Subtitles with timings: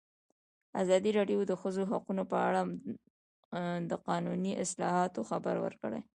[0.81, 2.61] ازادي راډیو د د ښځو حقونه په اړه
[3.91, 6.01] د قانوني اصلاحاتو خبر ورکړی.